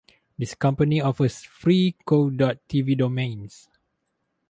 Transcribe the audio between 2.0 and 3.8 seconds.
co dot TV subdomains.